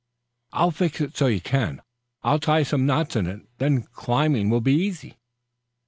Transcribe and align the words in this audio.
"I'll 0.51 0.71
fix 0.71 0.99
it 0.99 1.15
so 1.15 1.27
you 1.27 1.41
can. 1.41 1.79
I'll 2.23 2.39
tie 2.39 2.63
some 2.63 2.87
knots 2.87 3.15
in 3.15 3.27
it, 3.27 3.41
then 3.59 3.83
climbing 3.83 4.49
will 4.49 4.59
be 4.59 4.73
easy." 4.73 5.19